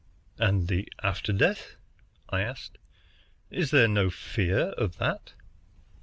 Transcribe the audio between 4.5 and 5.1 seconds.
of